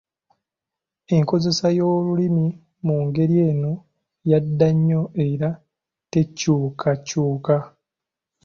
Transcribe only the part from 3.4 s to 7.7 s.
eno yadda nnyo era tekyukakyuka.